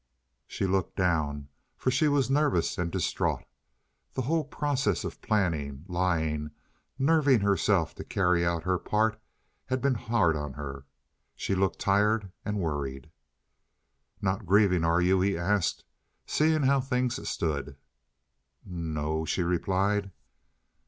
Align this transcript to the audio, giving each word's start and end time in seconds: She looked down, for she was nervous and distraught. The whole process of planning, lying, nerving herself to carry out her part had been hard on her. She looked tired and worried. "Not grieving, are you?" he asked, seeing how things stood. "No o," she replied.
She 0.47 0.65
looked 0.65 0.95
down, 0.95 1.49
for 1.77 1.91
she 1.91 2.07
was 2.07 2.27
nervous 2.27 2.79
and 2.79 2.91
distraught. 2.91 3.43
The 4.13 4.23
whole 4.23 4.43
process 4.43 5.03
of 5.03 5.21
planning, 5.21 5.85
lying, 5.87 6.49
nerving 6.97 7.41
herself 7.41 7.93
to 7.93 8.03
carry 8.03 8.43
out 8.43 8.63
her 8.63 8.79
part 8.79 9.21
had 9.67 9.79
been 9.79 9.93
hard 9.93 10.35
on 10.35 10.53
her. 10.53 10.87
She 11.35 11.53
looked 11.53 11.77
tired 11.77 12.31
and 12.43 12.57
worried. 12.57 13.11
"Not 14.23 14.47
grieving, 14.47 14.83
are 14.83 15.01
you?" 15.03 15.21
he 15.21 15.37
asked, 15.37 15.85
seeing 16.25 16.63
how 16.63 16.81
things 16.81 17.29
stood. 17.29 17.75
"No 18.65 19.19
o," 19.21 19.25
she 19.25 19.43
replied. 19.43 20.09